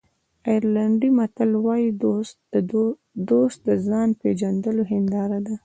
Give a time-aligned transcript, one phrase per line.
[0.49, 1.89] آیرلېنډي متل وایي
[3.29, 5.55] دوست د ځان پېژندلو هنداره ده.